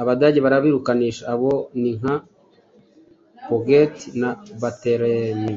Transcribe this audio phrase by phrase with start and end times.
[0.00, 2.14] Abadage barabirukanisha: abo ni nka
[3.44, 5.54] Pouget na Barthelemy.